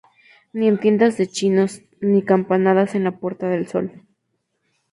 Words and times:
ni 0.53 0.75
tiendas 0.77 1.15
de 1.17 1.27
chinos, 1.27 1.83
ni 1.99 2.23
campanadas 2.23 2.95
en 2.95 3.03
la 3.03 3.19
Puerta 3.19 3.47
del 3.49 3.67
Sol 3.67 4.03